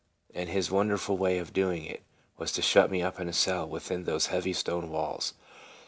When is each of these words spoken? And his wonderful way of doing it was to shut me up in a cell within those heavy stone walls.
And 0.33 0.49
his 0.49 0.71
wonderful 0.71 1.15
way 1.15 1.37
of 1.37 1.53
doing 1.53 1.85
it 1.85 2.01
was 2.35 2.51
to 2.53 2.63
shut 2.63 2.89
me 2.89 3.03
up 3.03 3.19
in 3.19 3.29
a 3.29 3.33
cell 3.33 3.69
within 3.69 4.05
those 4.05 4.25
heavy 4.33 4.53
stone 4.53 4.89
walls. 4.89 5.35